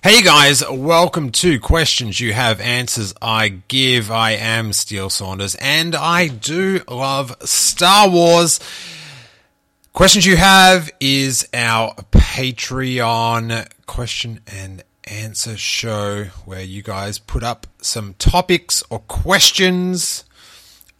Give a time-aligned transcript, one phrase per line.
[0.00, 4.12] Hey guys, welcome to Questions You Have Answers I Give.
[4.12, 8.60] I am Steele Saunders and I do love Star Wars.
[9.92, 17.66] Questions You Have is our Patreon question and answer show where you guys put up
[17.82, 20.24] some topics or questions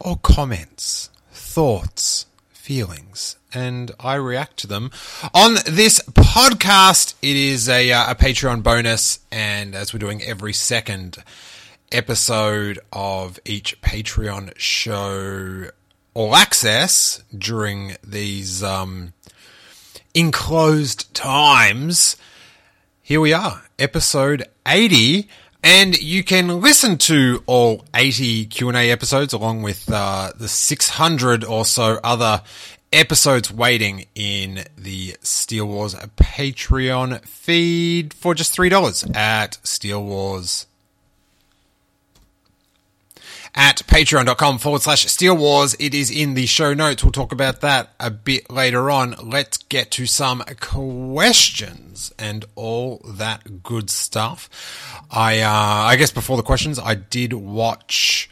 [0.01, 2.27] or comments, thoughts,
[2.69, 4.91] feelings, and I react to them
[5.33, 7.15] on this podcast.
[7.23, 11.17] It is a, uh, a Patreon bonus, and as we're doing every second
[11.91, 15.71] episode of each Patreon show,
[16.13, 19.15] all access during these um,
[20.13, 22.17] enclosed times.
[23.01, 25.27] Here we are, episode 80
[25.63, 31.65] and you can listen to all 80 Q&A episodes along with uh, the 600 or
[31.65, 32.43] so other
[32.93, 40.67] episodes waiting in the Steele Wars Patreon feed for just $3 at Steele Wars
[43.55, 45.75] at patreon.com forward slash Steele Wars.
[45.79, 47.03] It is in the show notes.
[47.03, 49.15] We'll talk about that a bit later on.
[49.23, 54.49] Let's get to some questions and all that good stuff.
[55.11, 58.31] I, uh, I guess before the questions, I did watch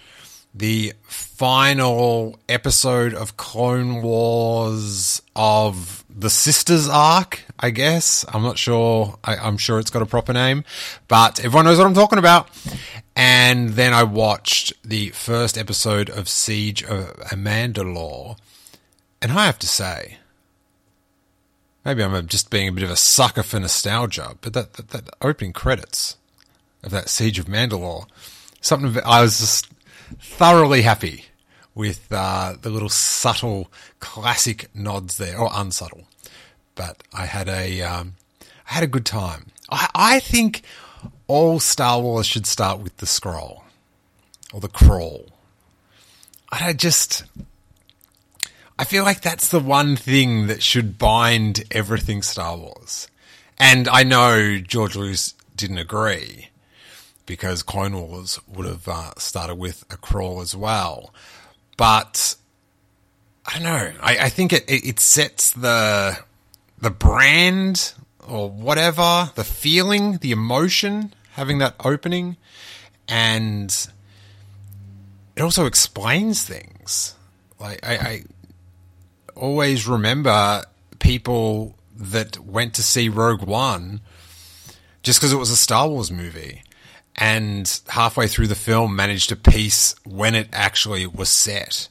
[0.54, 8.24] the final episode of Clone Wars of the Sisters arc, I guess.
[8.32, 9.18] I'm not sure.
[9.22, 10.64] I, am sure it's got a proper name,
[11.08, 12.48] but everyone knows what I'm talking about.
[13.14, 18.38] And then I watched the first episode of Siege of Amandalore.
[19.20, 20.16] And I have to say,
[21.84, 25.10] maybe I'm just being a bit of a sucker for nostalgia, but that, that, that
[25.20, 26.16] opening credits
[26.82, 28.06] of that Siege of Mandalore,
[28.62, 29.68] something I was just
[30.18, 31.26] thoroughly happy
[31.76, 33.70] with uh, the little subtle
[34.00, 36.08] classic nods there, or unsubtle.
[36.74, 38.14] But I had a um,
[38.68, 39.52] I had a good time.
[39.70, 40.62] I, I think
[41.28, 43.62] all Star Wars should start with the scroll
[44.52, 45.26] or the crawl.
[46.50, 47.24] I just
[48.78, 53.08] I feel like that's the one thing that should bind everything Star Wars.
[53.58, 56.48] And I know George Lucas didn't agree
[57.26, 61.12] because Clone Wars would have uh, started with a crawl as well.
[61.76, 62.36] But
[63.44, 63.92] I don't know.
[64.00, 66.18] I, I think it, it sets the
[66.78, 67.94] the brand
[68.26, 72.36] or whatever, the feeling, the emotion, having that opening,
[73.08, 73.70] and
[75.36, 77.14] it also explains things.
[77.60, 78.24] Like I, I
[79.34, 80.64] always remember
[80.98, 84.00] people that went to see Rogue One
[85.02, 86.62] just because it was a Star Wars movie
[87.16, 91.88] and halfway through the film managed to piece when it actually was set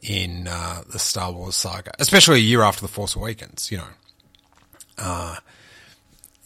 [0.00, 3.70] in uh, the Star Wars saga, especially a year after The Force Awakens.
[3.72, 3.88] You know,
[4.96, 5.36] uh,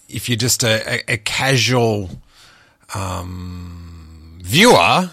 [0.09, 2.11] if you're just a, a, a casual
[2.95, 5.11] um, viewer,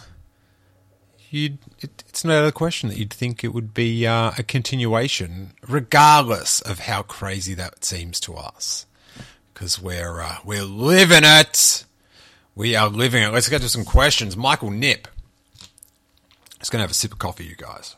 [1.29, 5.51] you'd it, it's not a question that you'd think it would be uh, a continuation,
[5.67, 8.85] regardless of how crazy that seems to us,
[9.53, 11.83] because we're uh, we're living it.
[12.55, 13.31] We are living it.
[13.31, 14.35] Let's get to some questions.
[14.35, 15.07] Michael Nip.
[16.59, 17.95] Just going to have a sip of coffee, you guys.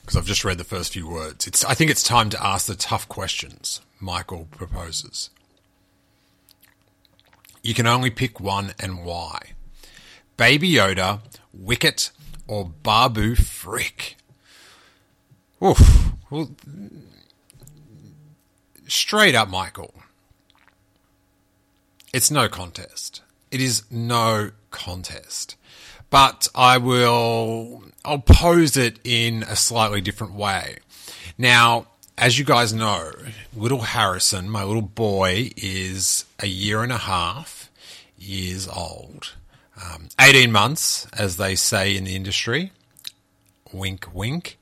[0.00, 1.46] Because I've just read the first few words.
[1.46, 5.30] It's, I think it's time to ask the tough questions, Michael proposes.
[7.62, 9.54] You can only pick one and why.
[10.36, 11.20] Baby Yoda,
[11.52, 12.10] Wicket,
[12.46, 14.16] or Babu Frick?
[15.64, 16.12] Oof.
[16.30, 16.50] Well,
[18.86, 19.94] straight up, Michael.
[22.16, 23.20] It's no contest.
[23.50, 25.54] It is no contest.
[26.08, 30.78] But I will, I'll pose it in a slightly different way.
[31.36, 33.12] Now, as you guys know,
[33.54, 37.70] little Harrison, my little boy, is a year and a half
[38.16, 39.34] years old.
[39.84, 42.72] Um, 18 months, as they say in the industry.
[43.74, 44.58] Wink, wink.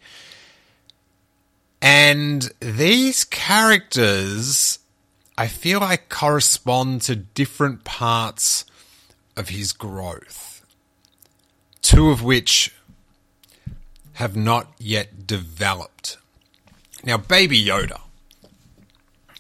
[1.81, 4.81] And these characters,
[5.37, 8.65] I feel like correspond to different parts
[9.37, 10.65] of his growth.
[11.83, 12.73] Two of which
[14.15, 16.19] have not yet developed.
[17.03, 18.01] Now, Baby Yoda,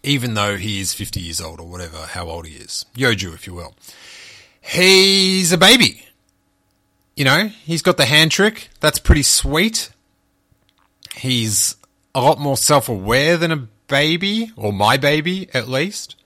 [0.02, 3.46] even though he is 50 years old or whatever, how old he is, Yoju, if
[3.46, 3.74] you will,
[4.60, 6.06] he's a baby.
[7.16, 8.68] You know, he's got the hand trick.
[8.80, 9.90] That's pretty sweet.
[11.14, 11.76] He's
[12.14, 16.16] a lot more self aware than a baby, or my baby at least.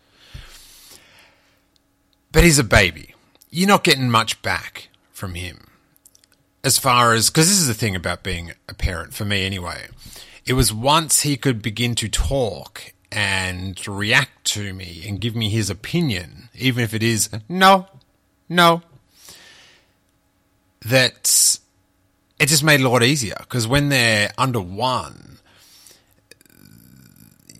[2.33, 3.15] But he's a baby.
[3.51, 5.67] You're not getting much back from him.
[6.63, 9.89] As far as, because this is the thing about being a parent, for me anyway.
[10.45, 15.49] It was once he could begin to talk and react to me and give me
[15.49, 17.87] his opinion, even if it is no,
[18.49, 18.83] no,
[20.85, 21.59] that
[22.39, 23.37] it just made it a lot easier.
[23.41, 25.38] Because when they're under one,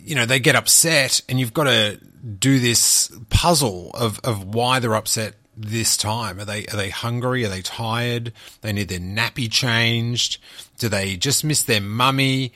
[0.09, 4.79] you know, they get upset and you've got to do this puzzle of, of why
[4.79, 6.41] they're upset this time?
[6.41, 7.45] Are they are they hungry?
[7.45, 8.33] Are they tired?
[8.61, 10.41] They need their nappy changed.
[10.79, 12.53] Do they just miss their mummy?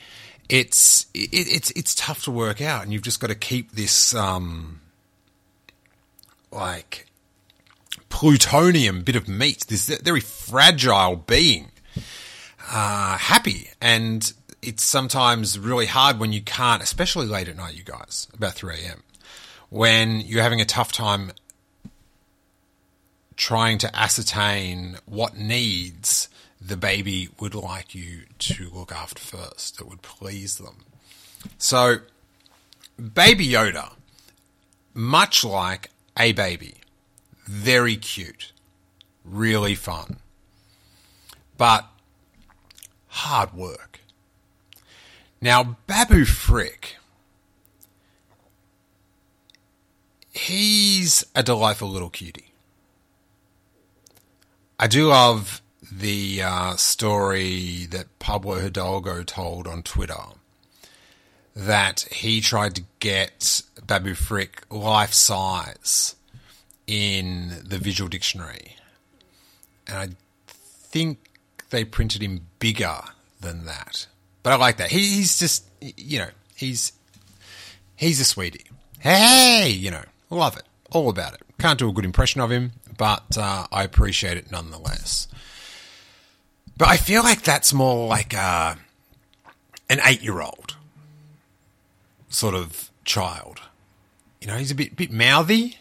[0.49, 4.15] It's it, it's it's tough to work out, and you've just got to keep this
[4.15, 4.81] um
[6.51, 7.07] like
[8.09, 11.71] plutonium bit of meat, this very fragile being,
[12.71, 13.69] uh, happy.
[13.81, 14.31] And
[14.63, 18.75] it's sometimes really hard when you can't, especially late at night, you guys, about 3
[18.75, 19.03] a.m.,
[19.69, 21.31] when you're having a tough time
[23.35, 26.29] trying to ascertain what needs
[26.61, 30.85] the baby would like you to look after first that would please them.
[31.57, 31.97] So,
[32.97, 33.93] Baby Yoda,
[34.93, 36.75] much like a baby,
[37.45, 38.53] very cute,
[39.25, 40.17] really fun,
[41.57, 41.85] but
[43.07, 43.92] hard work.
[45.43, 46.95] Now, Babu Frick,
[50.31, 52.53] he's a delightful little cutie.
[54.79, 55.61] I do love
[55.91, 60.15] the uh, story that Pablo Hidalgo told on Twitter
[61.53, 66.15] that he tried to get Babu Frick life size
[66.87, 68.77] in the visual dictionary.
[69.87, 70.09] And I
[70.47, 71.17] think
[71.69, 73.01] they printed him bigger
[73.41, 74.07] than that.
[74.43, 74.91] But I like that.
[74.91, 76.91] he's just, you know, he's
[77.95, 78.65] he's a sweetie.
[78.99, 80.63] Hey, you know, love it.
[80.91, 81.41] All about it.
[81.59, 85.27] Can't do a good impression of him, but uh, I appreciate it nonetheless.
[86.77, 88.75] But I feel like that's more like uh,
[89.89, 90.75] an eight-year-old
[92.29, 93.61] sort of child.
[94.41, 95.77] You know, he's a bit bit mouthy,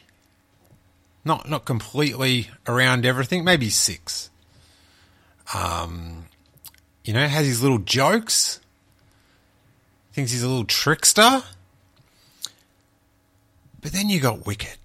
[1.25, 3.43] not not completely around everything.
[3.43, 4.31] Maybe six.
[5.55, 6.27] Um,
[7.05, 8.61] you know, has his little jokes.
[10.13, 11.43] Thinks he's a little trickster.
[13.81, 14.79] But then you got Wicket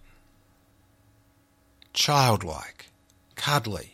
[1.97, 2.89] childlike,
[3.33, 3.93] cuddly,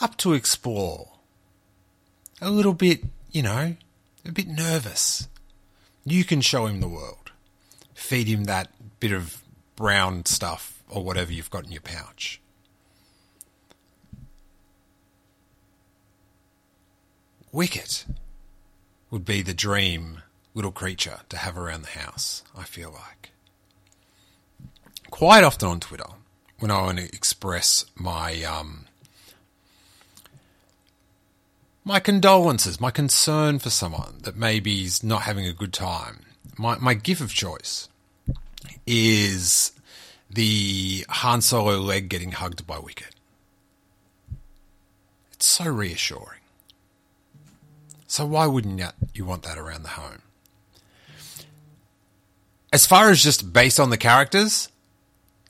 [0.00, 1.10] up to explore,
[2.40, 3.76] a little bit, you know,
[4.24, 5.28] a bit nervous.
[6.06, 7.30] You can show him the world.
[7.94, 8.70] Feed him that
[9.00, 9.42] bit of
[9.76, 12.40] brown stuff or whatever you've got in your pouch.
[17.56, 18.04] Wicket
[19.10, 20.20] would be the dream
[20.52, 23.30] little creature to have around the house, I feel like.
[25.08, 26.04] Quite often on Twitter,
[26.58, 28.84] when I want to express my um,
[31.82, 36.26] my condolences, my concern for someone that maybe is not having a good time.
[36.58, 37.88] My my gift of choice
[38.86, 39.72] is
[40.28, 43.14] the Han Solo leg getting hugged by Wicket.
[45.32, 46.40] It's so reassuring.
[48.16, 48.80] So why wouldn't
[49.12, 50.22] you want that around the home?
[52.72, 54.70] As far as just based on the characters,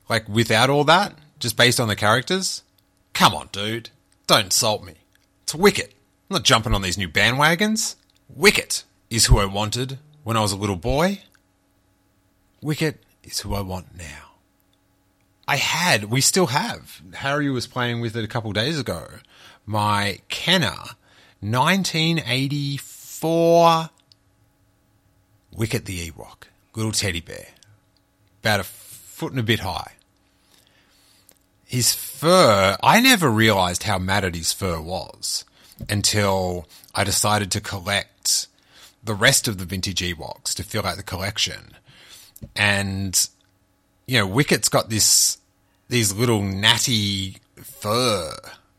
[0.09, 2.65] like without all that, just based on the characters?
[3.13, 3.91] Come on, dude.
[4.27, 4.95] Don't insult me.
[5.45, 5.93] It's Wicket.
[6.29, 7.95] I'm not jumping on these new bandwagons.
[8.29, 11.21] Wicket is who I wanted when I was a little boy.
[12.61, 14.33] Wicket is who I want now.
[15.47, 17.01] I had, we still have.
[17.15, 19.07] Harry was playing with it a couple days ago.
[19.67, 20.97] My Kenner
[21.41, 23.91] 1984
[25.57, 27.47] Wicket the Ewok, little teddy bear,
[28.43, 29.93] about a foot and a bit high.
[31.65, 35.45] His fur, I never realized how matted his fur was
[35.89, 38.47] until I decided to collect
[39.03, 41.73] the rest of the vintage Ewoks to fill out the collection.
[42.55, 43.29] And,
[44.07, 45.39] you know, Wicket's got this,
[45.89, 48.37] these little natty fur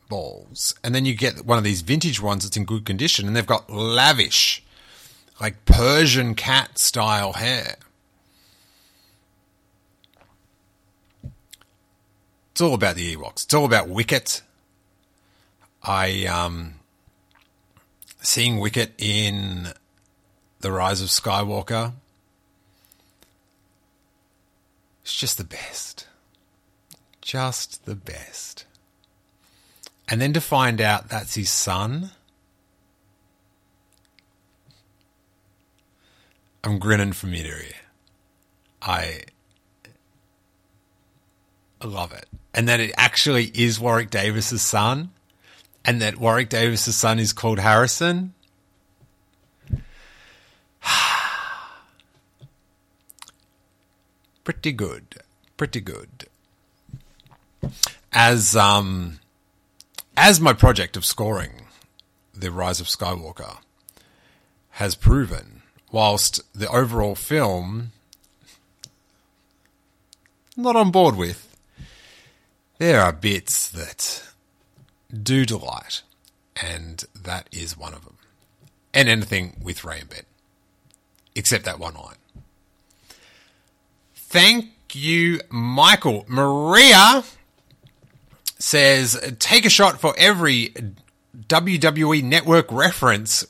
[0.08, 0.74] balls.
[0.82, 3.46] And then you get one of these vintage ones that's in good condition and they've
[3.46, 4.62] got lavish,
[5.40, 7.76] like Persian cat style hair.
[12.52, 13.44] It's all about the Ewoks.
[13.44, 14.42] It's all about Wicket.
[15.82, 16.74] I um
[18.20, 19.68] seeing Wicket in
[20.60, 21.92] The Rise of Skywalker.
[25.02, 26.06] It's just the best.
[27.22, 28.66] Just the best.
[30.08, 32.10] And then to find out that's his son.
[36.64, 37.72] I'm grinning from ear to ear.
[38.80, 39.20] I,
[41.80, 42.26] I love it.
[42.54, 45.10] And that it actually is Warwick Davis's son.
[45.84, 48.32] And that Warwick Davis's son is called Harrison.
[54.44, 55.16] Pretty good.
[55.56, 56.26] Pretty good.
[58.12, 59.20] As um
[60.20, 61.68] as my project of scoring
[62.34, 63.58] The Rise of Skywalker
[64.70, 67.92] has proven, whilst the overall film
[70.56, 71.56] not on board with,
[72.78, 74.24] there are bits that
[75.10, 76.02] do delight,
[76.60, 78.18] and that is one of them.
[78.92, 80.22] And anything with Rey and Ben,
[81.36, 82.16] except that one line.
[84.16, 86.24] Thank you, Michael.
[86.26, 87.22] Maria
[88.58, 90.74] says, take a shot for every
[91.36, 93.46] WWE network reference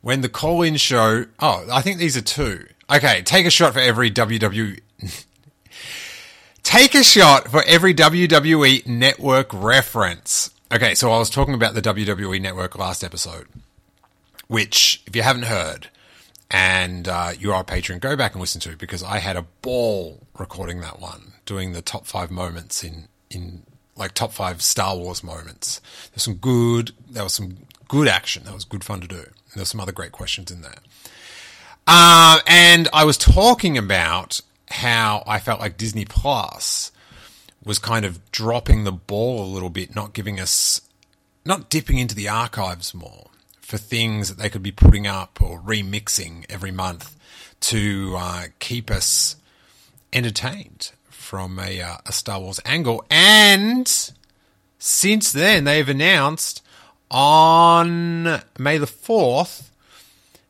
[0.00, 1.26] when the call in show.
[1.40, 2.66] Oh, I think these are two.
[2.90, 4.80] Okay, take a shot for every WWE.
[6.62, 10.50] take a shot for every WWE network reference.
[10.70, 13.46] Okay, so I was talking about the WWE network last episode,
[14.48, 15.88] which, if you haven't heard,
[16.50, 19.36] and uh, you are a patron, go back and listen to it because I had
[19.36, 23.64] a ball recording that one, doing the top five moments in in
[23.96, 25.80] like top five Star Wars moments.
[26.12, 27.58] There's some good, there was some
[27.88, 28.44] good action.
[28.44, 29.24] That was good fun to do.
[29.54, 30.78] There's some other great questions in there.
[31.86, 36.92] Uh, and I was talking about how I felt like Disney Plus
[37.64, 40.80] was kind of dropping the ball a little bit, not giving us,
[41.44, 43.26] not dipping into the archives more
[43.60, 47.16] for things that they could be putting up or remixing every month
[47.60, 49.36] to uh, keep us
[50.12, 50.92] entertained
[51.32, 53.02] from a, uh, a Star Wars angle.
[53.08, 53.88] And
[54.78, 56.62] since then, they've announced
[57.10, 58.24] on
[58.58, 59.70] May the 4th,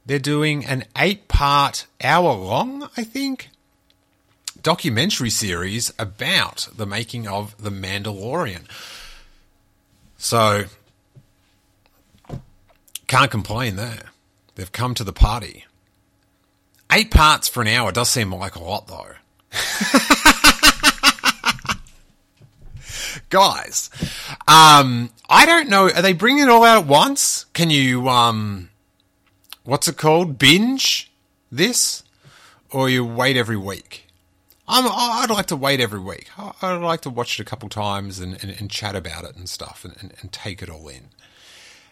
[0.05, 3.51] they're doing an eight part, hour long, I think,
[4.61, 8.62] documentary series about the making of The Mandalorian.
[10.19, 10.65] So,
[13.07, 14.07] can't complain there.
[14.57, 15.65] They've come to the party.
[16.91, 19.12] Eight parts for an hour does seem like a lot, though.
[23.33, 23.91] guys.
[24.47, 25.91] Um, I don't know.
[25.91, 27.47] Are they bringing it all out at once?
[27.55, 28.69] Can you, um,
[29.65, 30.39] what's it called?
[30.39, 31.11] Binge
[31.51, 32.05] this?
[32.71, 34.07] Or you wait every week?
[34.69, 36.29] I'm, I'd like to wait every week.
[36.39, 39.49] I'd like to watch it a couple times and, and, and chat about it and
[39.49, 41.09] stuff and, and, and, take it all in.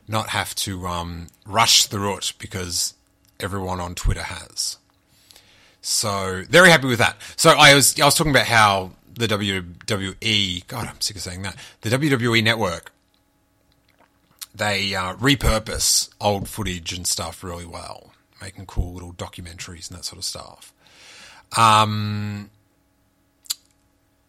[0.07, 2.95] Not have to um, rush through it because
[3.39, 4.79] everyone on Twitter has.
[5.83, 7.17] So very happy with that.
[7.37, 11.43] So I was I was talking about how the WWE, God, I'm sick of saying
[11.43, 12.93] that, the WWE network,
[14.55, 20.05] they uh, repurpose old footage and stuff really well, making cool little documentaries and that
[20.05, 20.73] sort of stuff.
[21.57, 22.51] Um,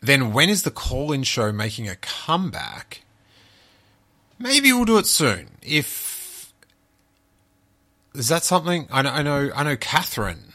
[0.02, 3.04] then when is the call-in show making a comeback?
[4.40, 5.50] Maybe we'll do it soon.
[5.62, 6.52] If
[8.14, 10.51] is that something I know, I know, I know Catherine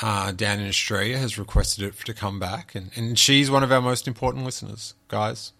[0.00, 3.70] uh, down in Australia has requested it to come back, and, and she's one of
[3.70, 5.52] our most important listeners, guys.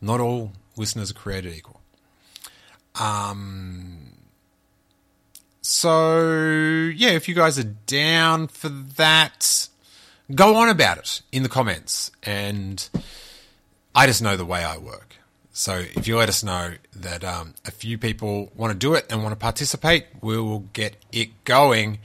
[0.00, 1.80] Not all listeners are created equal.
[2.98, 4.14] Um,
[5.60, 9.68] so yeah, if you guys are down for that,
[10.34, 12.88] go on about it in the comments, and
[13.94, 15.16] I just know the way I work.
[15.56, 19.06] So if you let us know that um, a few people want to do it
[19.08, 22.00] and want to participate, we will get it going.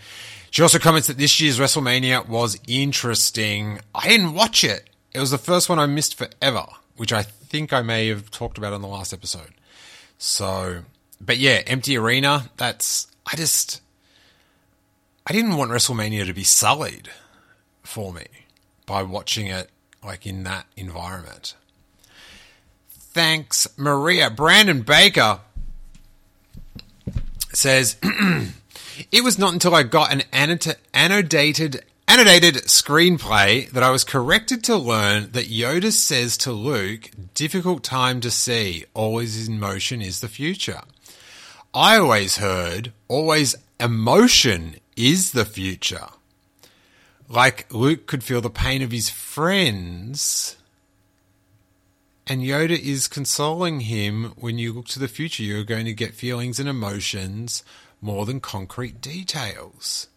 [0.52, 3.80] She also comments that this year's WrestleMania was interesting.
[3.94, 4.90] I didn't watch it.
[5.14, 6.66] It was the first one I missed forever,
[6.98, 9.54] which I think I may have talked about on the last episode.
[10.18, 10.84] So,
[11.22, 12.50] but yeah, empty arena.
[12.58, 13.82] That's, I just,
[15.26, 17.10] I didn't want WrestleMania to be sullied
[17.84, 18.26] for me
[18.86, 19.70] by watching it
[20.04, 21.56] like in that environment.
[22.90, 24.30] Thanks, Maria.
[24.30, 25.40] Brandon Baker
[27.54, 27.98] says,
[29.12, 30.24] It was not until I got an
[30.94, 37.84] annotated annotated screenplay that I was corrected to learn that Yoda says to Luke, difficult
[37.84, 40.82] time to see, always in motion is the future.
[41.72, 46.08] I always heard, always emotion is the future.
[47.28, 50.58] Like Luke could feel the pain of his friends,
[52.26, 56.16] and Yoda is consoling him when you look to the future, you're going to get
[56.16, 57.64] feelings and emotions
[58.02, 60.08] more than concrete details.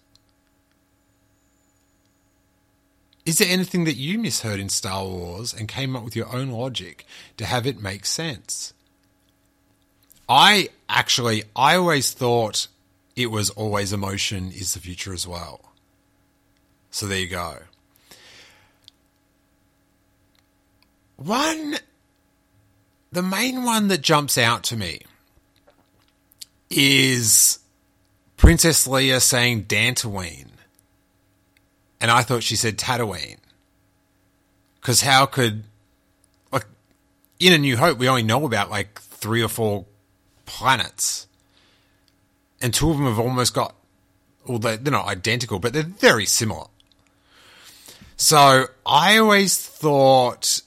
[3.24, 6.50] Is there anything that you misheard in Star Wars and came up with your own
[6.50, 8.74] logic to have it make sense?
[10.28, 12.66] I actually, I always thought
[13.14, 15.60] it was always emotion is the future as well.
[16.90, 17.58] So there you go.
[21.16, 21.76] One,
[23.12, 25.02] the main one that jumps out to me
[26.70, 27.58] is
[28.42, 30.48] Princess Leia saying Dantooine.
[32.00, 33.38] And I thought she said Tatooine.
[34.80, 35.62] Because how could,
[36.50, 36.66] like,
[37.38, 39.84] in A New Hope, we only know about like three or four
[40.44, 41.28] planets.
[42.60, 43.76] And two of them have almost got,
[44.44, 46.66] well, they're, they're not identical, but they're very similar.
[48.16, 50.62] So I always thought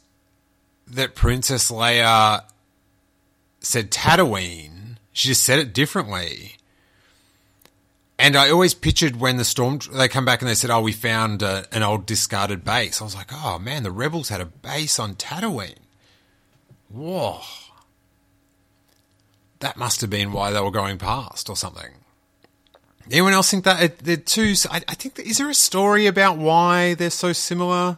[0.87, 2.43] that Princess Leia
[3.59, 4.95] said Tatooine.
[5.11, 6.55] She just said it differently.
[8.17, 10.93] And I always pictured when the storm they come back and they said, "Oh, we
[10.93, 14.45] found uh, an old discarded base." I was like, "Oh man, the rebels had a
[14.45, 15.75] base on Tatooine."
[16.89, 17.41] Whoa,
[19.59, 21.91] that must have been why they were going past or something.
[23.11, 24.55] Anyone else think that they're two?
[24.71, 27.97] I, I think is there a story about why they're so similar?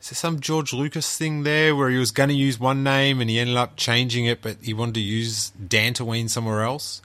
[0.00, 3.22] Is there some George Lucas thing there where he was going to use one name
[3.22, 7.00] and he ended up changing it, but he wanted to use Dantooine somewhere else?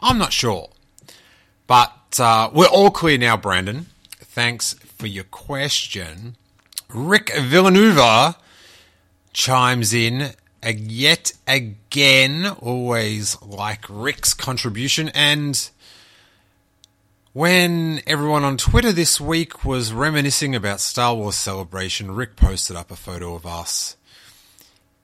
[0.00, 0.70] I'm not sure.
[1.66, 3.86] But uh, we're all clear now, Brandon.
[4.16, 6.36] Thanks for your question.
[6.88, 8.36] Rick Villanueva
[9.32, 10.32] chimes in
[10.64, 12.46] yet again.
[12.60, 15.10] Always like Rick's contribution.
[15.10, 15.70] And
[17.32, 22.90] when everyone on Twitter this week was reminiscing about Star Wars Celebration, Rick posted up
[22.90, 23.96] a photo of us.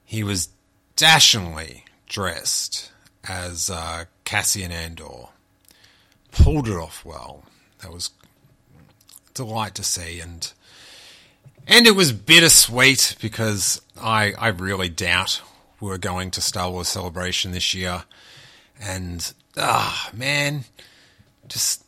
[0.05, 0.49] He was
[0.97, 2.93] dashingly dressed
[3.29, 5.29] as uh, Cassian Andor.
[6.33, 7.45] Pulled it off well.
[7.81, 8.11] That was
[9.29, 10.53] a delight to see, and
[11.67, 15.43] and it was bittersweet because I I really doubt
[15.81, 18.05] we're going to Star Wars Celebration this year,
[18.81, 20.65] and ah man,
[21.47, 21.85] just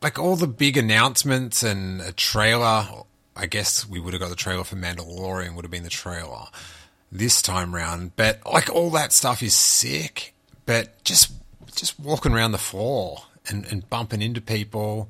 [0.00, 2.86] like all the big announcements and a trailer.
[3.36, 5.54] I guess we would have got the trailer for Mandalorian.
[5.54, 6.46] Would have been the trailer
[7.10, 8.16] this time round.
[8.16, 10.34] But like all that stuff is sick.
[10.66, 11.32] But just
[11.74, 15.08] just walking around the floor and, and bumping into people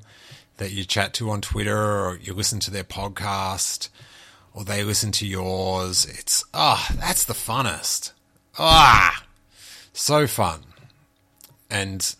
[0.57, 3.89] that you chat to on Twitter or you listen to their podcast
[4.53, 6.05] or they listen to yours.
[6.05, 8.11] It's ah, oh, that's the funnest.
[8.57, 9.23] Ah,
[9.93, 10.61] so fun.
[11.69, 12.15] And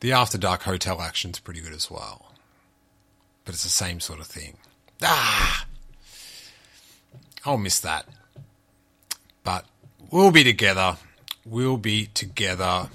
[0.00, 2.32] the After Dark hotel action's pretty good as well.
[3.44, 4.56] But it's the same sort of thing.
[5.02, 5.66] Ah!
[7.44, 8.06] I'll miss that.
[9.46, 9.64] But
[10.10, 10.96] we'll be together.
[11.44, 12.88] We'll be together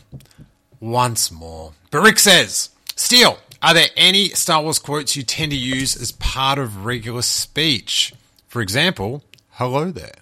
[0.82, 1.72] once more.
[1.92, 6.12] But Rick says, Steele, are there any Star Wars quotes you tend to use as
[6.12, 8.14] part of regular speech?
[8.50, 10.16] For example, hello there.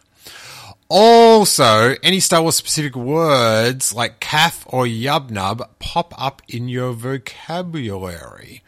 [0.87, 8.61] Also, any Star Wars specific words like caf or yubnub pop up in your vocabulary.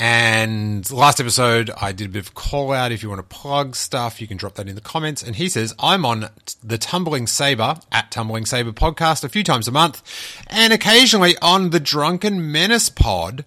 [0.00, 2.92] And last episode, I did a bit of call out.
[2.92, 5.24] If you want to plug stuff, you can drop that in the comments.
[5.24, 6.30] And he says, I'm on
[6.62, 10.00] the Tumbling Saber at Tumbling Saber podcast a few times a month
[10.46, 13.44] and occasionally on the Drunken Menace pod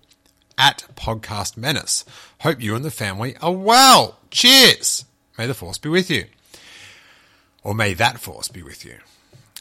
[0.57, 2.03] at Podcast Menace.
[2.41, 4.17] Hope you and the family are well.
[4.29, 5.05] Cheers.
[5.37, 6.25] May the force be with you.
[7.63, 8.97] Or may that force be with you,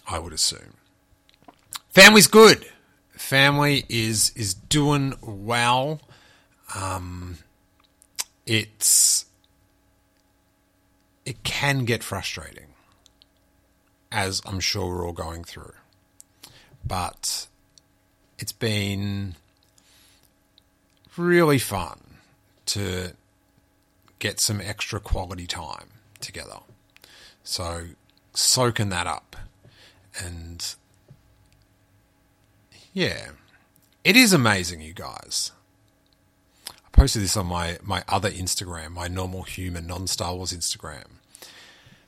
[0.08, 0.74] I would assume.
[1.90, 2.66] Family's good.
[3.12, 6.00] Family is, is doing well.
[6.74, 7.38] Um,
[8.46, 9.26] it's
[11.24, 12.68] it can get frustrating,
[14.10, 15.72] as I'm sure we're all going through.
[16.84, 17.46] But
[18.38, 19.34] it's been
[21.16, 22.00] really fun
[22.66, 23.12] to
[24.18, 25.88] get some extra quality time
[26.20, 26.58] together.
[27.44, 27.88] So
[28.32, 29.36] soaking that up
[30.18, 30.74] and
[32.92, 33.30] yeah,
[34.04, 35.52] it is amazing, you guys
[36.92, 41.04] posted this on my, my other Instagram, my normal human, non Star Wars Instagram,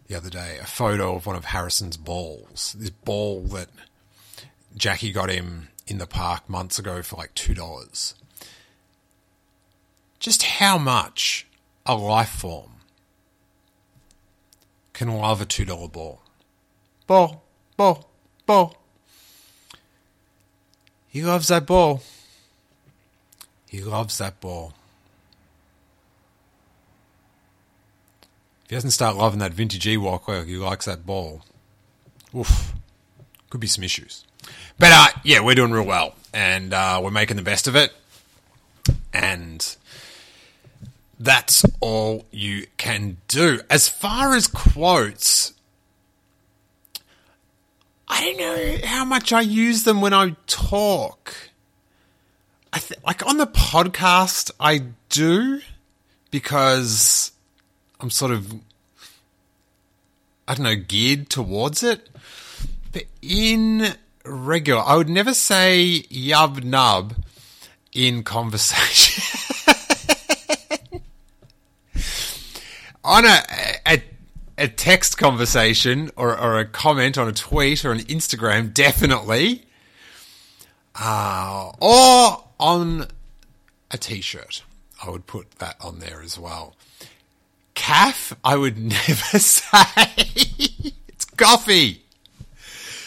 [0.09, 0.59] the other day.
[0.61, 2.75] A photo of one of Harrison's balls.
[2.79, 3.69] This ball that
[4.77, 8.15] Jackie got him in the park months ago for like $2.
[10.19, 11.47] Just how much
[11.85, 12.77] a life form
[14.93, 16.23] can love a $2 ball?
[17.13, 17.43] ball,
[17.77, 18.09] ball,
[18.47, 18.75] ball.
[21.09, 22.03] He loves that ball.
[23.73, 24.75] He loves that ball.
[28.65, 31.41] If he doesn't start loving that vintage Ewok, he likes that ball.
[32.37, 32.75] Oof.
[33.49, 34.27] Could be some issues.
[34.79, 36.15] But uh, yeah, we're doing real well.
[36.35, 37.95] And uh, we're making the best of it.
[39.11, 39.75] And
[41.19, 43.63] that's all you can do.
[43.71, 45.55] As far as quotes,
[48.07, 51.52] I don't know how much I use them when I talk.
[52.79, 55.61] Th- like on the podcast, I do
[56.31, 57.33] because
[58.01, 58.53] I'm sort of,
[60.49, 62.09] I don't know, geared towards it.
[62.93, 67.15] But in regular, I would never say yub nub
[67.93, 69.23] in conversation.
[73.05, 73.43] on a,
[73.87, 74.03] a
[74.59, 79.65] a text conversation or, or a comment on a tweet or an Instagram, definitely.
[80.95, 83.09] Uh, or on
[83.91, 84.63] a t-shirt.
[85.05, 86.77] I would put that on there as well.
[87.75, 89.83] Caf, I would never say.
[91.09, 92.03] it's coffee.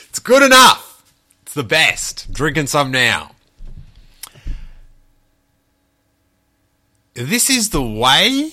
[0.10, 1.14] It's good enough.
[1.44, 2.32] It's the best.
[2.34, 3.32] Drinking some now.
[7.14, 8.52] This is the way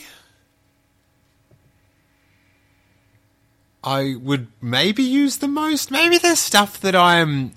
[3.82, 5.90] I would maybe use the most.
[5.90, 7.54] Maybe there's stuff that I'm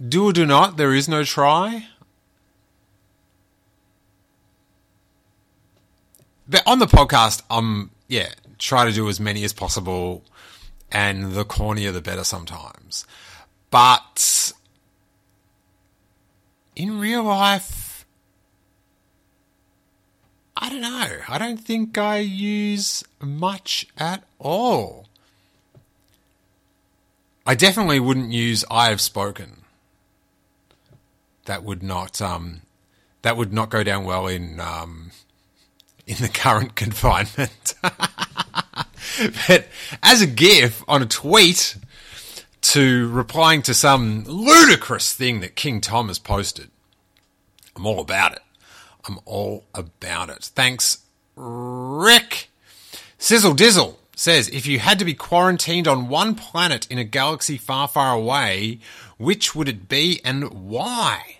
[0.00, 0.76] do or do not.
[0.76, 1.88] There is no try.
[6.48, 8.28] But on the podcast, I'm yeah
[8.58, 10.24] try to do as many as possible,
[10.92, 13.06] and the cornier the better sometimes.
[13.70, 14.52] But
[16.76, 18.06] in real life,
[20.56, 21.18] I don't know.
[21.28, 25.06] I don't think I use much at all.
[27.46, 29.63] I definitely wouldn't use I have spoken.
[31.46, 32.62] That would not um,
[33.22, 35.10] that would not go down well in um,
[36.06, 37.74] in the current confinement.
[37.82, 39.68] but
[40.02, 41.76] as a gif on a tweet
[42.62, 46.70] to replying to some ludicrous thing that King Tom has posted,
[47.76, 48.42] I'm all about it.
[49.06, 50.50] I'm all about it.
[50.54, 50.98] Thanks,
[51.36, 52.48] Rick.
[53.18, 57.56] Sizzle Dizzle says if you had to be quarantined on one planet in a galaxy
[57.56, 58.78] far, far away,
[59.18, 61.38] which would it be and why?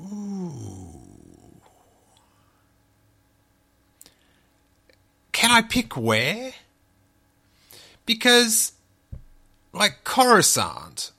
[0.00, 0.92] Ooh.
[5.32, 6.52] Can I pick where?
[8.06, 8.72] Because,
[9.72, 11.10] like Coruscant,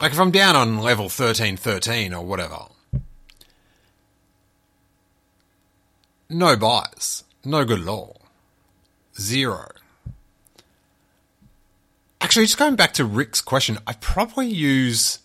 [0.00, 2.66] like if I'm down on level 1313 or whatever,
[6.28, 8.15] no bias, no good all.
[9.18, 9.68] Zero.
[12.20, 15.20] Actually, just going back to Rick's question, I probably use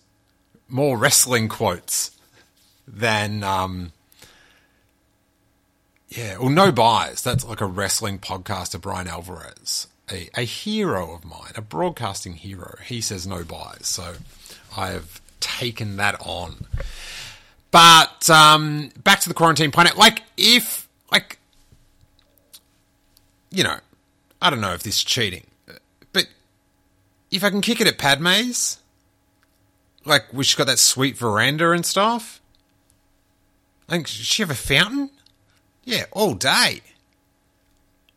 [0.68, 2.12] more wrestling quotes
[2.86, 3.92] than, um,
[6.08, 7.22] yeah, well, no buys.
[7.22, 12.76] That's like a wrestling podcaster, Bryan Alvarez, a, a hero of mine, a broadcasting hero.
[12.84, 13.86] He says no buys.
[13.86, 14.14] So
[14.76, 16.66] I have taken that on.
[17.70, 19.96] But um, back to the quarantine planet.
[19.96, 21.38] Like, if like,
[23.52, 23.78] you know,
[24.40, 25.46] I don't know if this is cheating,
[26.12, 26.26] but
[27.30, 28.78] if I can kick it at Padme's,
[30.04, 32.40] like, she's got that sweet veranda and stuff.
[33.88, 35.10] Think, does she have a fountain?
[35.84, 36.80] Yeah, all day.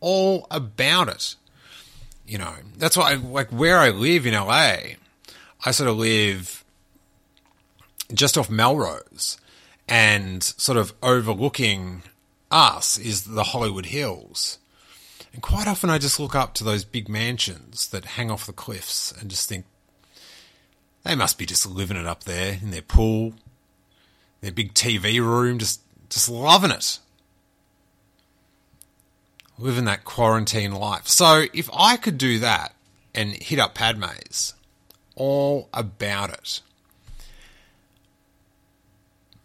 [0.00, 1.36] All about it.
[2.26, 4.76] You know, that's why, like, where I live in LA,
[5.64, 6.64] I sort of live
[8.12, 9.38] just off Melrose
[9.88, 12.02] and sort of overlooking
[12.50, 14.58] us is the Hollywood Hills.
[15.36, 18.54] And quite often I just look up to those big mansions that hang off the
[18.54, 19.66] cliffs and just think,
[21.02, 23.34] they must be just living it up there in their pool,
[24.40, 27.00] their big TV room, just, just loving it.
[29.58, 31.06] Living that quarantine life.
[31.06, 32.74] So if I could do that
[33.14, 34.54] and hit up Padme's,
[35.16, 36.62] all about it.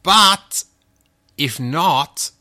[0.03, 0.63] But
[1.37, 2.31] if not,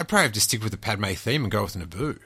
[0.00, 2.18] I'd probably have to stick with the Padme theme and go with Naboo.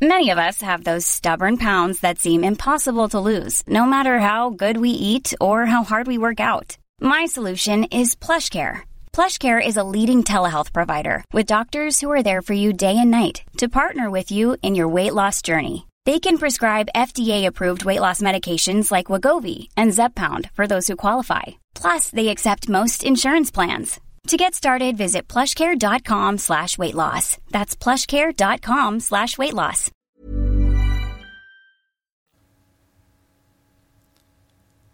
[0.00, 4.48] Many of us have those stubborn pounds that seem impossible to lose, no matter how
[4.48, 6.78] good we eat or how hard we work out.
[6.98, 8.80] My solution is PlushCare.
[9.12, 13.10] PlushCare is a leading telehealth provider with doctors who are there for you day and
[13.10, 15.86] night to partner with you in your weight loss journey.
[16.06, 21.56] They can prescribe FDA-approved weight loss medications like Wegovy and Zepbound for those who qualify
[21.76, 24.00] Plus, they accept most insurance plans.
[24.28, 27.38] To get started, visit plushcare.com slash weight loss.
[27.50, 29.90] That's plushcare.com slash weight loss.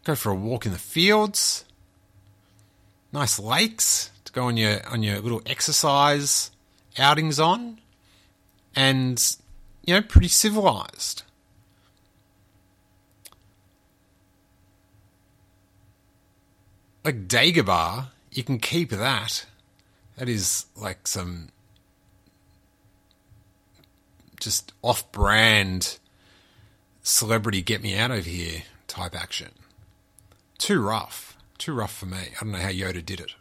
[0.05, 1.65] Go for a walk in the fields.
[3.13, 6.51] Nice lakes to go on your on your little exercise
[6.99, 7.79] outings on.
[8.75, 9.23] And
[9.85, 11.23] you know, pretty civilized.
[17.05, 19.47] Like Dagobah, you can keep that.
[20.17, 21.49] That is like some
[24.39, 25.99] just off brand
[27.03, 29.51] celebrity get me out of here type action.
[30.59, 31.37] Too rough.
[31.59, 32.19] Too rough for me.
[32.19, 33.35] I don't know how Yoda did it.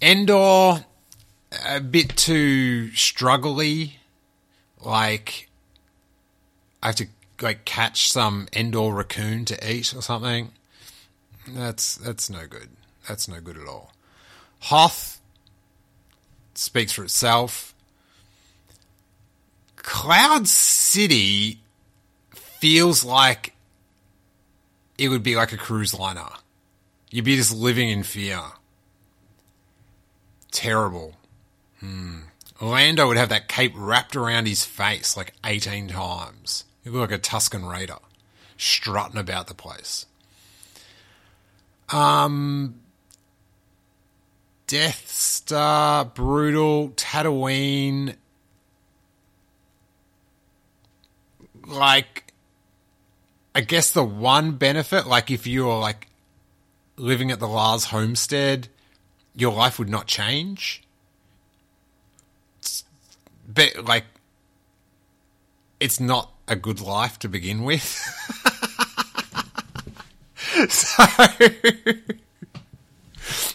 [0.00, 0.84] Endor,
[1.66, 3.94] a bit too struggly.
[4.80, 5.48] Like,
[6.82, 7.06] I have to
[7.40, 10.50] like catch some Endor raccoon to eat or something.
[11.48, 12.68] That's that's no good.
[13.08, 13.92] That's no good at all.
[14.60, 15.20] Hoth
[16.54, 17.74] speaks for itself.
[19.76, 21.60] Cloud City
[22.34, 23.54] feels like
[24.96, 26.28] it would be like a cruise liner.
[27.10, 28.40] You'd be just living in fear.
[30.50, 31.14] Terrible.
[31.80, 32.20] Hmm.
[32.62, 36.64] Orlando would have that cape wrapped around his face like 18 times.
[36.82, 37.98] He'd look like a Tusken Raider,
[38.56, 40.06] strutting about the place.
[41.94, 42.80] Um,
[44.66, 48.16] Death Star, Brutal, Tatooine.
[51.64, 52.32] Like,
[53.54, 56.08] I guess the one benefit, like if you were like
[56.96, 58.66] living at the Lars homestead,
[59.36, 60.82] your life would not change.
[63.46, 64.04] But like,
[65.78, 68.42] it's not a good life to begin with.
[70.68, 71.04] so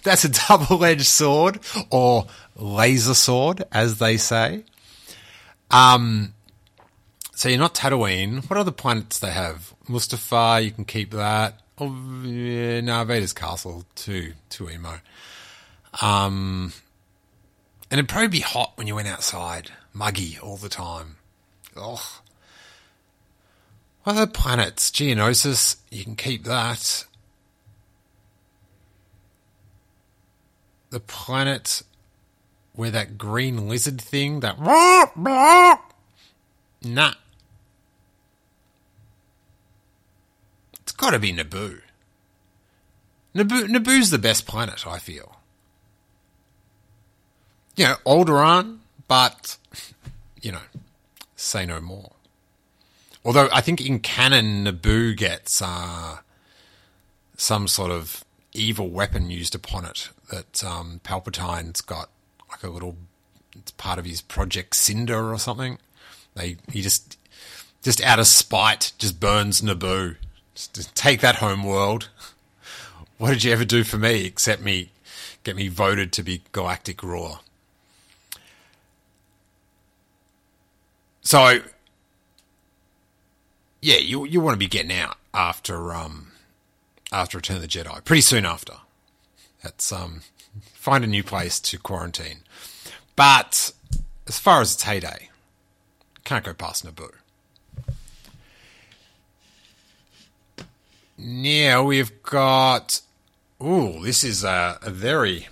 [0.03, 1.59] that's a double-edged sword
[1.89, 4.63] or laser sword, as they say.
[5.71, 6.33] Um,
[7.33, 8.49] so you're not Tatooine.
[8.49, 9.73] What other planets they have?
[9.87, 11.61] Mustafar, you can keep that.
[11.77, 14.99] Oh, yeah, no, Vader's castle too, too emo.
[16.01, 16.73] Um,
[17.89, 21.15] and it'd probably be hot when you went outside, muggy all the time.
[21.77, 21.99] Ugh.
[24.05, 24.89] Other planets?
[24.91, 27.05] Geonosis, you can keep that.
[30.89, 31.83] The planet
[32.73, 34.57] where that green lizard thing, that
[36.83, 37.13] nah.
[40.81, 41.81] It's got to be Naboo.
[43.35, 43.67] Naboo.
[43.67, 45.35] Naboo's the best planet, I feel.
[47.75, 49.57] You know, Alderaan, but
[50.41, 50.61] you know,
[51.35, 52.11] say no more.
[53.29, 56.17] Although I think in canon, Naboo gets uh,
[57.37, 62.09] some sort of evil weapon used upon it that um, Palpatine's got
[62.49, 62.95] like a little.
[63.55, 65.77] It's part of his Project Cinder or something.
[66.33, 67.19] They he just
[67.83, 70.15] just out of spite just burns Naboo.
[70.55, 72.09] Just, just take that home world.
[73.19, 74.89] What did you ever do for me except me
[75.43, 77.39] get me voted to be galactic ruler?
[81.21, 81.59] So
[83.81, 86.31] yeah, you you want to be getting out after um
[87.11, 88.73] after Return of the Jedi, pretty soon after.
[89.63, 90.21] That's um
[90.73, 92.39] find a new place to quarantine.
[93.15, 93.71] But
[94.27, 95.29] as far as its heyday,
[96.23, 97.11] can't go past Naboo.
[101.17, 103.01] Now we've got.
[103.61, 105.49] Ooh, this is a, a very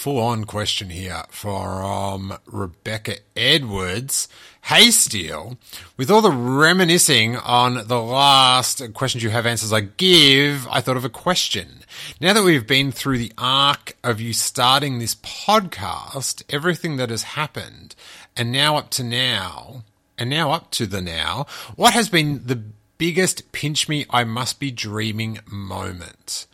[0.00, 4.28] full on question here from Rebecca Edwards.
[4.62, 5.58] Hey, Steele,
[5.98, 10.96] with all the reminiscing on the last questions you have answers I give, I thought
[10.96, 11.80] of a question.
[12.18, 17.34] Now that we've been through the arc of you starting this podcast, everything that has
[17.34, 17.94] happened,
[18.34, 19.84] and now up to now,
[20.16, 21.44] and now up to the now,
[21.76, 22.62] what has been the
[22.96, 26.46] biggest pinch me I must be dreaming moment?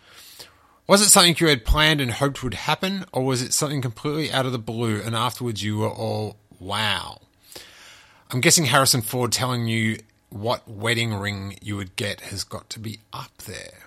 [0.87, 4.31] Was it something you had planned and hoped would happen, or was it something completely
[4.31, 7.21] out of the blue and afterwards you were all, wow?
[8.31, 9.99] I'm guessing Harrison Ford telling you
[10.31, 13.87] what wedding ring you would get has got to be up there.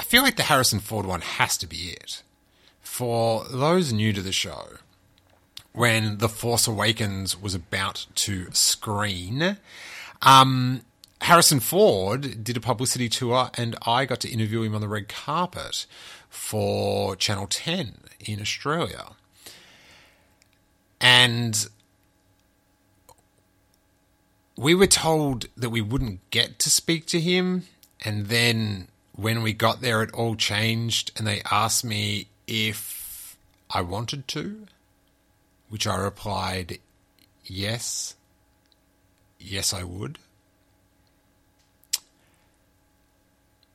[0.00, 2.22] I feel like the Harrison Ford one has to be it.
[2.80, 4.78] For those new to the show,
[5.74, 9.58] when The Force Awakens was about to screen,
[10.22, 10.82] um,
[11.20, 15.08] Harrison Ford did a publicity tour and I got to interview him on the red
[15.08, 15.86] carpet
[16.30, 19.12] for Channel 10 in Australia.
[21.00, 21.68] And
[24.56, 27.64] we were told that we wouldn't get to speak to him.
[28.04, 31.10] And then when we got there, it all changed.
[31.16, 33.36] And they asked me if
[33.70, 34.66] I wanted to,
[35.74, 36.78] which I replied,
[37.44, 38.14] yes.
[39.40, 40.20] Yes, I would.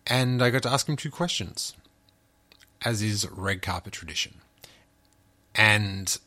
[0.07, 1.75] And I got to ask him two questions,
[2.85, 4.35] as is red carpet tradition.
[5.53, 6.17] And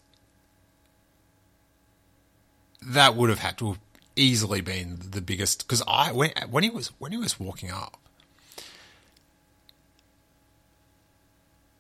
[2.83, 3.81] that would have had to have
[4.15, 7.97] easily been the biggest because I when when he was when he was walking up,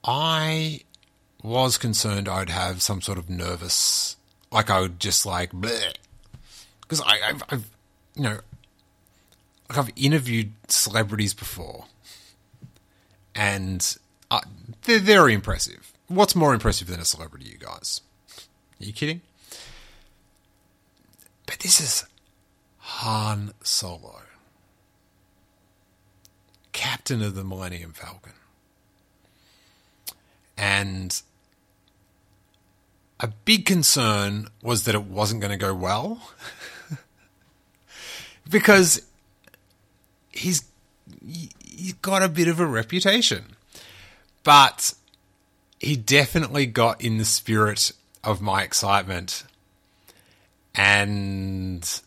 [0.02, 0.80] I
[1.42, 4.16] was concerned I'd have some sort of nervous,
[4.50, 7.70] like I would just like because I I've, I've
[8.14, 8.38] you know
[9.68, 11.86] like I've interviewed celebrities before,
[13.34, 13.96] and
[14.30, 14.40] uh,
[14.82, 15.92] they're very impressive.
[16.08, 18.02] What's more impressive than a celebrity, you guys?
[18.80, 19.22] Are you kidding?
[21.46, 22.04] But this is
[22.78, 24.22] Han Solo,
[26.72, 28.32] captain of the Millennium Falcon.
[30.56, 31.20] And
[33.22, 36.20] a big concern was that it wasn't going to go well.
[38.50, 39.02] because
[40.32, 40.64] he's
[41.24, 43.56] he's got a bit of a reputation.
[44.42, 44.94] But
[45.78, 47.92] he definitely got in the spirit
[48.24, 49.44] of my excitement
[50.74, 52.00] and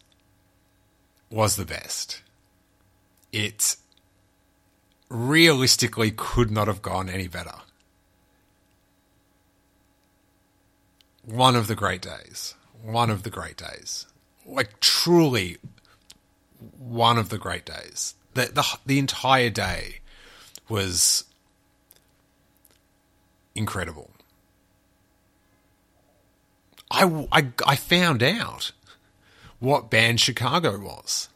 [1.30, 2.22] was the best.
[3.32, 3.78] It
[5.10, 7.56] realistically could not have gone any better.
[11.26, 12.56] One of the great days.
[12.82, 14.06] One of the great days.
[14.46, 15.58] Like truly
[16.78, 18.16] one of the great days.
[18.34, 20.00] The the, the entire day
[20.70, 21.26] was
[23.56, 24.12] incredible.
[26.92, 28.72] I, I, I found out
[29.60, 31.30] what band Chicago was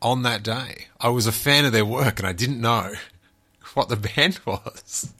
[0.00, 0.86] on that day.
[1.00, 2.94] I was a fan of their work and I didn't know
[3.74, 5.12] what the band was.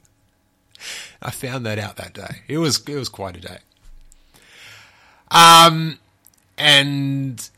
[1.21, 2.41] I found that out that day.
[2.47, 3.57] It was it was quite a day.
[5.31, 5.99] Um
[6.57, 7.49] and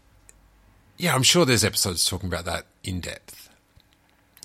[0.98, 3.50] yeah, I'm sure there's episodes talking about that in depth.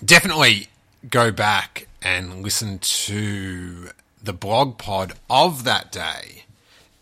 [0.04, 0.68] Definitely
[1.08, 3.90] go back and listen to
[4.22, 6.44] the blog pod of that day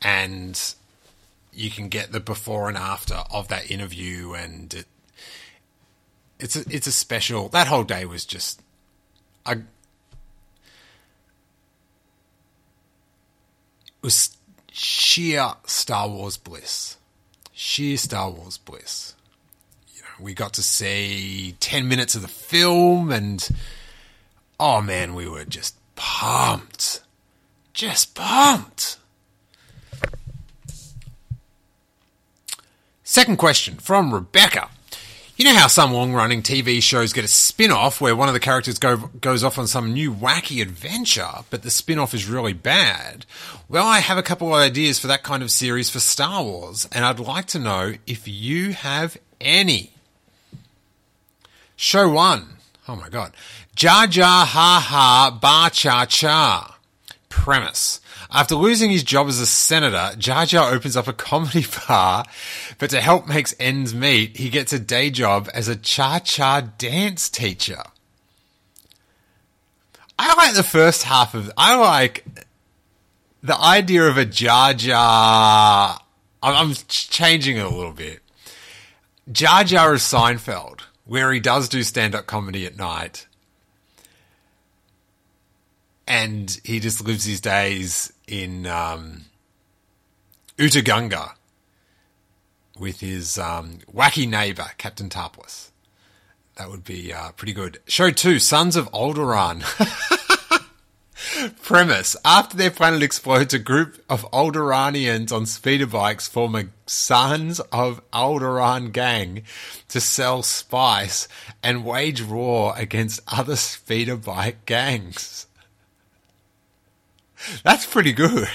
[0.02, 0.74] and
[1.52, 4.86] you can get the before and after of that interview and it,
[6.38, 8.60] it's a, it's a special that whole day was just
[9.46, 9.62] I
[14.02, 14.36] was
[14.74, 16.96] sheer Star Wars bliss.
[17.52, 19.14] Sheer Star Wars bliss.
[19.94, 23.48] You know we got to see 10 minutes of the film and
[24.58, 27.02] oh man we were just pumped.
[27.72, 28.98] Just pumped.
[33.04, 34.70] Second question from Rebecca.
[35.36, 38.34] You know how some long running TV shows get a spin off where one of
[38.34, 42.28] the characters go, goes off on some new wacky adventure, but the spin off is
[42.28, 43.26] really bad?
[43.68, 46.88] Well, I have a couple of ideas for that kind of series for Star Wars,
[46.92, 49.90] and I'd like to know if you have any.
[51.74, 52.58] Show one.
[52.86, 53.32] Oh my god.
[53.74, 56.78] Jar Jar Ha Ha Ba Cha Cha.
[57.28, 58.00] Premise.
[58.34, 62.24] After losing his job as a senator, Jar Jar opens up a comedy bar,
[62.78, 67.28] but to help make ends meet, he gets a day job as a cha-cha dance
[67.28, 67.84] teacher.
[70.18, 71.52] I like the first half of.
[71.56, 72.24] I like
[73.40, 76.00] the idea of a Jar Jar.
[76.42, 78.20] I'm changing it a little bit.
[79.30, 83.28] Jar Jar is Seinfeld, where he does do stand-up comedy at night
[86.06, 89.26] and he just lives his days in um,
[90.58, 91.34] Otoh Gunga
[92.78, 95.70] with his um, wacky neighbor, Captain Tarpals.
[96.56, 97.80] That would be uh, pretty good.
[97.86, 99.62] Show two, Sons of Alderaan.
[101.62, 107.60] Premise After their planet explodes, a group of Alderaanians on speeder bikes form a Sons
[107.72, 109.42] of Alderaan gang
[109.88, 111.26] to sell spice
[111.62, 115.46] and wage war against other speeder bike gangs.
[117.62, 118.48] That's pretty good.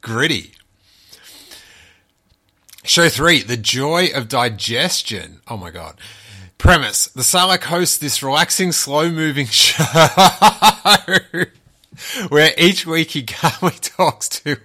[0.00, 0.52] Gritty.
[2.84, 5.40] Show three, The Joy of Digestion.
[5.48, 5.96] Oh my god.
[6.58, 9.84] Premise, the Sarlacc hosts this relaxing, slow moving show
[12.28, 14.58] where each week he calmly talks to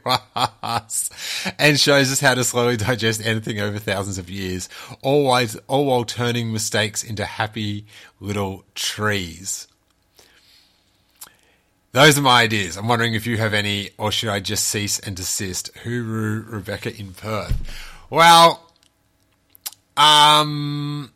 [0.64, 1.10] us
[1.58, 4.70] and shows us how to slowly digest anything over thousands of years,
[5.02, 7.86] always, all while turning mistakes into happy
[8.20, 9.68] little trees.
[12.00, 12.78] Those are my ideas.
[12.78, 15.70] I'm wondering if you have any, or should I just cease and desist?
[15.84, 17.58] Hooroo, Rebecca in Perth.
[18.10, 18.72] Well,
[19.98, 21.12] Um.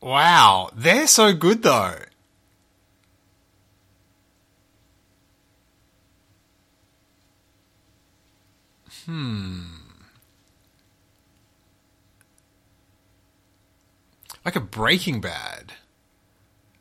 [0.00, 1.94] Wow, they're so good though.
[9.06, 9.60] Hmm.
[14.44, 15.74] Like a Breaking Bad.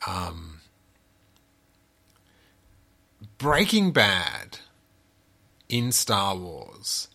[0.07, 0.58] Um.
[3.39, 4.59] Breaking Bad
[5.69, 7.07] in Star Wars.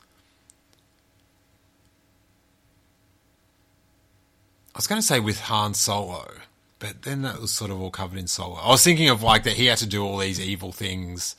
[4.75, 6.33] I was going to say with Han Solo,
[6.79, 8.55] but then that was sort of all covered in Solo.
[8.55, 11.37] I was thinking of like that he had to do all these evil things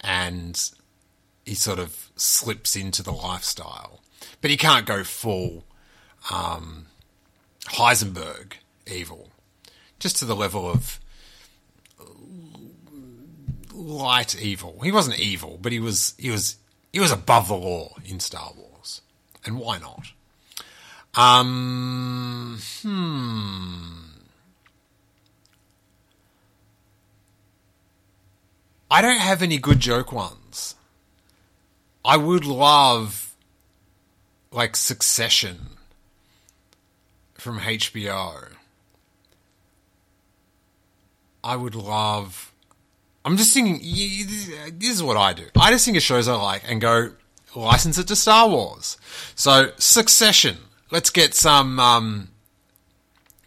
[0.00, 0.70] and
[1.44, 4.00] he sort of slips into the lifestyle.
[4.40, 5.64] But he can't go full
[6.32, 6.86] um,
[7.64, 8.52] Heisenberg
[8.86, 9.30] evil,
[9.98, 10.99] just to the level of
[13.80, 14.80] light evil.
[14.82, 16.56] He wasn't evil, but he was he was
[16.92, 19.00] he was above the law in Star Wars,
[19.44, 20.12] and why not?
[21.14, 24.00] Um, hmm.
[28.90, 30.74] I don't have any good joke ones.
[32.04, 33.34] I would love
[34.52, 35.76] like Succession
[37.34, 38.48] from HBO.
[41.42, 42.52] I would love.
[43.24, 43.80] I'm just thinking.
[44.78, 45.44] This is what I do.
[45.58, 47.12] I just think of shows I like and go
[47.54, 48.96] license it to Star Wars.
[49.34, 50.56] So Succession.
[50.90, 52.30] Let's get some, um,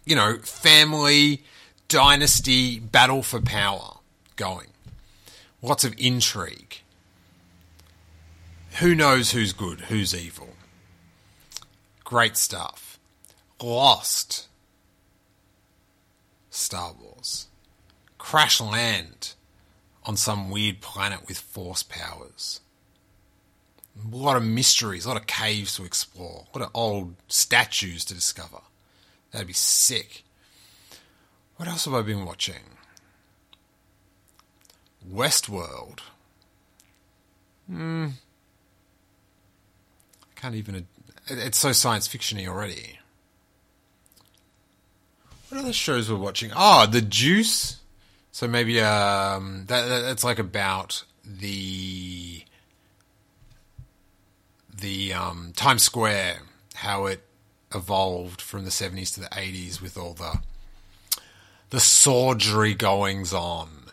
[0.06, 1.42] you know, family
[1.88, 3.98] dynasty battle for power
[4.36, 4.68] going.
[5.60, 6.78] Lots of intrigue.
[8.80, 10.50] Who knows who's good, who's evil?
[12.02, 12.98] Great stuff.
[13.62, 14.48] Lost.
[16.50, 17.48] Star Wars.
[18.18, 19.33] Crash land
[20.04, 22.60] on some weird planet with force powers.
[24.12, 28.04] A lot of mysteries, a lot of caves to explore, a lot of old statues
[28.06, 28.58] to discover.
[29.30, 30.24] That'd be sick.
[31.56, 32.78] What else have I been watching?
[35.08, 36.00] Westworld.
[37.68, 38.08] Hmm.
[40.22, 40.86] I can't even.
[41.28, 42.98] It's so science fictiony already.
[45.48, 46.50] What other shows we're watching?
[46.54, 47.76] Oh, The Deuce.
[48.34, 52.42] So maybe um, that, that's like about the
[54.76, 56.38] the um, Times Square,
[56.74, 57.20] how it
[57.72, 60.40] evolved from the 70s to the 80s with all the
[61.70, 63.84] the surgery goings on.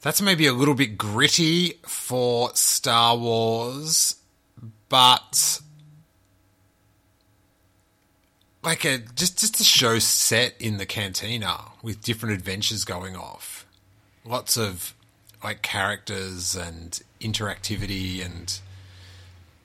[0.00, 4.16] That's maybe a little bit gritty for Star Wars,
[4.88, 5.60] but
[8.62, 13.66] like a just just a show set in the cantina with different adventures going off.
[14.24, 14.94] Lots of
[15.42, 18.60] like characters and interactivity and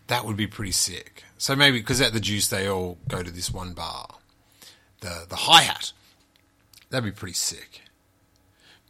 [0.07, 1.23] that would be pretty sick.
[1.37, 4.15] So maybe because at the Deuce they all go to this one bar,
[5.01, 5.91] the the hi hat.
[6.89, 7.81] That'd be pretty sick.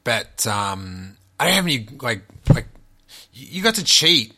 [0.04, 2.22] But um, I don't have any like
[2.54, 2.68] like
[3.34, 4.34] you got to cheat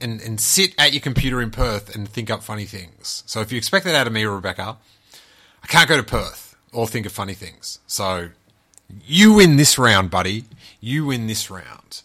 [0.00, 3.24] and and sit at your computer in Perth and think up funny things.
[3.26, 4.76] So if you expect that out of me Rebecca,
[5.68, 7.78] I can't go to Perth or think of funny things.
[7.86, 8.30] So
[9.04, 10.44] you win this round, buddy.
[10.80, 12.02] You win this round.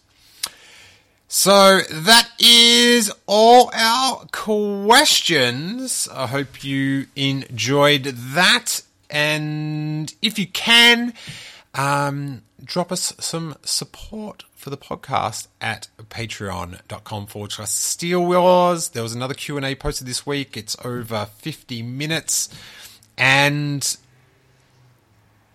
[1.28, 6.06] So that is all our questions.
[6.12, 8.82] I hope you enjoyed that.
[9.08, 11.14] And if you can,
[11.72, 18.90] um, drop us some support for the podcast at patreon.com forward slash Steele Wars.
[18.90, 20.54] There was another Q&A posted this week.
[20.54, 22.50] It's over 50 minutes
[23.16, 23.96] and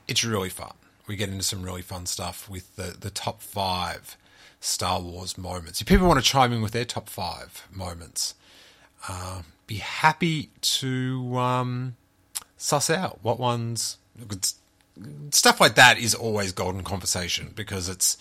[0.07, 0.73] it's really fun.
[1.07, 4.17] We get into some really fun stuff with the, the top five
[4.59, 5.81] Star Wars moments.
[5.81, 8.35] If people want to chime in with their top five moments,
[9.07, 11.95] uh, be happy to um,
[12.57, 13.97] suss out what ones.
[15.31, 18.17] Stuff like that is always golden conversation because it's,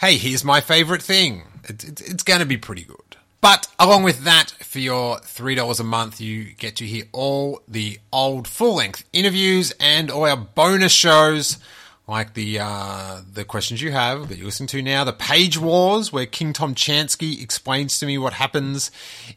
[0.00, 1.42] hey, here's my favorite thing.
[1.64, 3.16] It, it, it's going to be pretty good.
[3.40, 7.98] But along with that, for your $3 a month, you get to hear all the
[8.12, 11.58] old full length interviews and all our bonus shows
[12.10, 16.12] like the uh, the questions you have that you listen to now, the Page Wars,
[16.12, 18.90] where King Tom Chansky explains to me what happens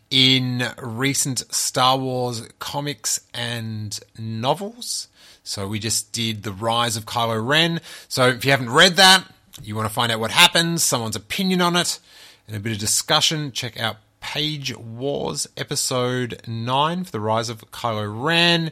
[0.09, 5.07] in recent Star Wars comics and novels.
[5.43, 7.79] So we just did the Rise of Kylo Ren.
[8.07, 9.23] So if you haven't read that,
[9.61, 11.99] you want to find out what happens, someone's opinion on it,
[12.47, 17.69] and a bit of discussion, check out Page Wars episode nine for the Rise of
[17.71, 18.71] Kylo Ren.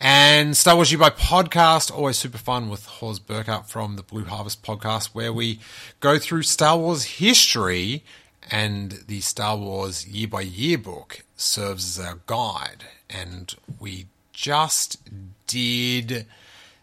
[0.00, 4.24] And Star Wars Year by podcast, always super fun with Hawes Burkhardt from the Blue
[4.24, 5.60] Harvest podcast, where we
[6.00, 8.02] go through Star Wars history
[8.50, 12.84] and the Star Wars Year by Year book serves as our guide.
[13.08, 14.98] And we just
[15.46, 16.26] did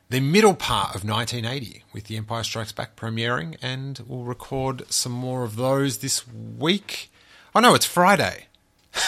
[0.10, 5.12] the middle part of 1980 with The Empire Strikes Back premiering, and we'll record some
[5.12, 7.12] more of those this week.
[7.54, 8.48] Oh no, it's Friday.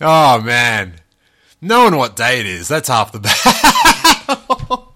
[0.00, 0.94] oh man.
[1.60, 4.94] Knowing what day it is, that's half the battle.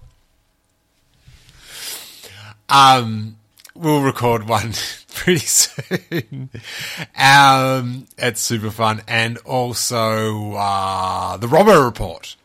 [2.69, 3.37] um,
[3.75, 4.73] we'll record one
[5.27, 6.49] pretty soon.
[7.17, 9.01] Um, it's super fun.
[9.09, 12.37] And also, uh, the Robbo Report,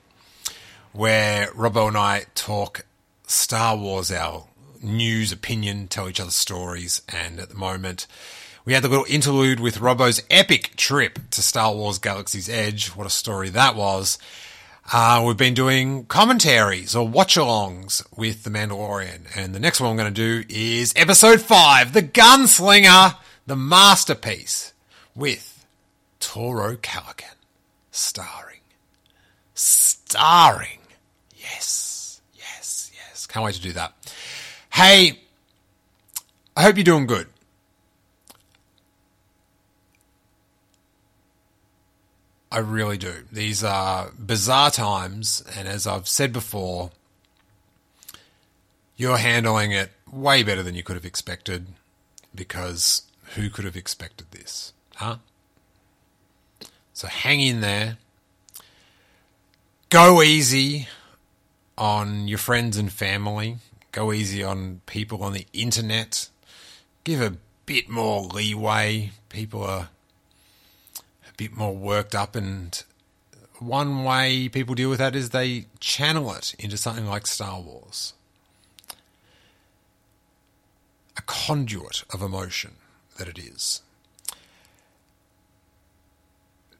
[0.92, 2.84] where Robbo and I talk
[3.28, 4.46] Star Wars, our
[4.82, 7.02] news, opinion, tell each other stories.
[7.08, 8.08] And at the moment,
[8.64, 12.88] we had the little interlude with Robbo's epic trip to Star Wars Galaxy's Edge.
[12.88, 14.18] What a story that was.
[14.90, 19.20] Uh, we've been doing commentaries or watch alongs with The Mandalorian.
[19.36, 23.16] And the next one I'm going to do is episode five, The Gunslinger,
[23.46, 24.72] the masterpiece
[25.14, 25.64] with
[26.20, 27.34] Toro Calican.
[27.90, 28.60] Starring.
[29.54, 30.78] Starring.
[31.36, 32.20] Yes.
[32.34, 32.90] Yes.
[32.94, 33.26] Yes.
[33.26, 33.92] Can't wait to do that.
[34.72, 35.20] Hey,
[36.56, 37.28] I hope you're doing good.
[42.52, 43.24] I really do.
[43.32, 46.90] These are bizarre times, and as I've said before,
[48.94, 51.68] you're handling it way better than you could have expected
[52.34, 53.04] because
[53.36, 54.74] who could have expected this?
[54.96, 55.16] Huh?
[56.92, 57.96] So hang in there.
[59.88, 60.88] Go easy
[61.78, 63.56] on your friends and family.
[63.92, 66.28] Go easy on people on the internet.
[67.02, 69.12] Give a bit more leeway.
[69.30, 69.88] People are
[71.48, 72.36] bit more worked up.
[72.36, 72.82] And
[73.58, 78.14] one way people deal with that is they channel it into something like Star Wars
[81.16, 82.72] a conduit of emotion
[83.18, 83.82] that it is.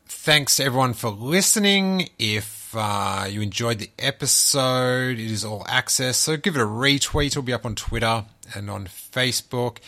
[0.07, 2.09] Thanks to everyone for listening.
[2.19, 6.17] If uh, you enjoyed the episode, it is all access.
[6.17, 7.27] So give it a retweet.
[7.27, 9.79] It'll be up on Twitter and on Facebook.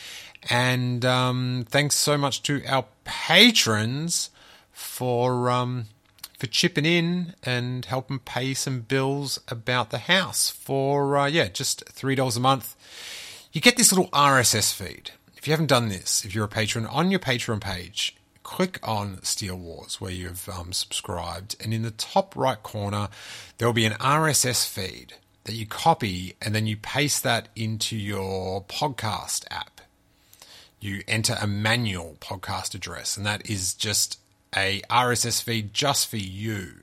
[0.51, 4.31] And um, thanks so much to our patrons
[4.75, 5.87] for um,
[6.39, 11.89] for chipping in and helping pay some bills about the house for uh, yeah just
[11.89, 12.77] three dollars a month.
[13.53, 15.12] You get this little RSS feed.
[15.37, 19.22] If you haven't done this, if you're a patron on your Patreon page, click on
[19.22, 23.09] Steele Wars where you've um, subscribed, and in the top right corner
[23.59, 25.14] there will be an RSS feed
[25.45, 29.81] that you copy and then you paste that into your podcast app.
[30.81, 34.18] You enter a manual podcast address, and that is just
[34.57, 36.74] a RSS feed just for you,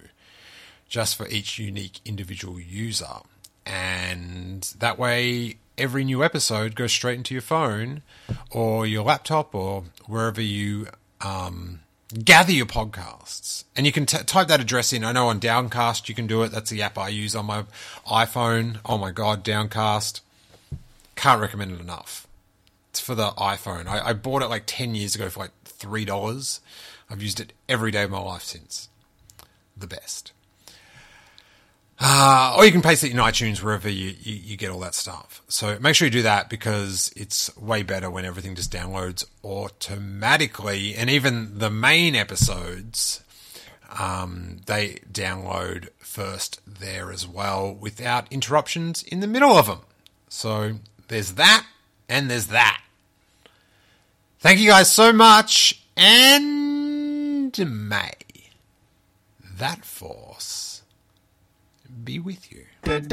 [0.87, 3.17] just for each unique individual user.
[3.65, 8.01] And that way, every new episode goes straight into your phone
[8.49, 10.87] or your laptop or wherever you
[11.21, 11.79] um,
[12.23, 13.63] gather your podcasts.
[13.75, 15.03] And you can t- type that address in.
[15.03, 16.51] I know on Downcast you can do it.
[16.51, 17.65] That's the app I use on my
[18.07, 18.79] iPhone.
[18.85, 20.21] Oh my God, Downcast.
[21.15, 22.27] Can't recommend it enough.
[22.89, 23.87] It's for the iPhone.
[23.87, 26.59] I, I bought it like 10 years ago for like $3
[27.11, 28.89] I've used it every day of my life since.
[29.75, 30.31] The best.
[32.03, 34.95] Uh, or you can paste it in iTunes wherever you, you, you, get all that
[34.95, 35.43] stuff.
[35.47, 40.95] So make sure you do that because it's way better when everything just downloads automatically.
[40.95, 43.23] And even the main episodes,
[43.99, 49.81] um, they download first there as well without interruptions in the middle of them.
[50.27, 51.67] So there's that
[52.09, 52.81] and there's that.
[54.39, 55.83] Thank you guys so much.
[55.95, 56.70] And
[57.59, 58.13] may
[59.57, 60.81] that force
[62.03, 62.65] be with you.
[62.81, 63.07] That's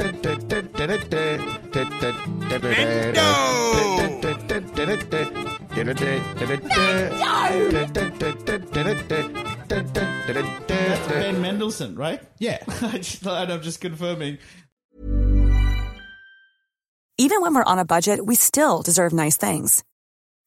[11.07, 12.21] Ben Mendelsohn, right?
[12.39, 12.57] Yeah.
[12.67, 14.37] I just, thought I'm just confirming.
[17.17, 19.83] Even when we're on a budget, we still deserve nice things.